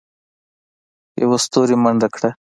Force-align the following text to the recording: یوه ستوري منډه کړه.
یوه 1.21 1.37
ستوري 1.45 1.75
منډه 1.83 2.07
کړه. 2.15 2.29